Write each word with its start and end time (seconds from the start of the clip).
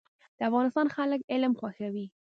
د 0.37 0.39
افغانستان 0.49 0.87
خلک 0.95 1.19
علم 1.31 1.53
خوښوي 1.59 2.05